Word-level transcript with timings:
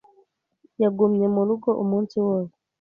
Yagumye 0.81 1.25
mu 1.35 1.41
rugo 1.47 1.69
umunsi 1.83 2.15
wose. 2.25 2.55